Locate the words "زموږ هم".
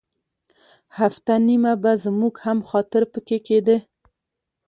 2.03-2.59